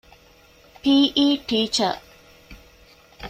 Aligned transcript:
ޕީ. 0.83 0.95
އީ 1.15 1.27
ޓީޗަރ 1.47 1.91